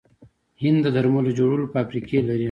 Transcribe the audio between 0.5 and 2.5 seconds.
هند د درملو جوړولو فابریکې لري.